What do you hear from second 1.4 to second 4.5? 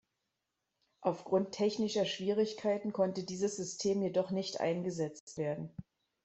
technischer Schwierigkeiten konnte dieses System jedoch